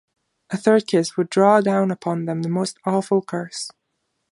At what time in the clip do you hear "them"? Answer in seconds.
2.25-2.41